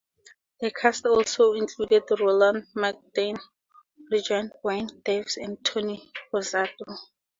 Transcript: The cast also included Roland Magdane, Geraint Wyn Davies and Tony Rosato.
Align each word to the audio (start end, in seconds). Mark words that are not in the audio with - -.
The 0.61 0.71
cast 0.71 1.05
also 1.05 1.53
included 1.53 2.01
Roland 2.19 2.65
Magdane, 2.75 3.39
Geraint 4.11 4.51
Wyn 4.63 4.87
Davies 5.05 5.37
and 5.37 5.63
Tony 5.63 6.11
Rosato. 6.33 6.97